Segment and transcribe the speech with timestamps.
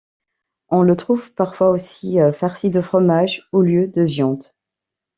[0.69, 4.45] On le trouve parfois aussi farci de fromage au lieu de viande.